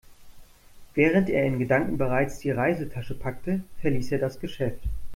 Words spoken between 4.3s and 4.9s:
Geschäft.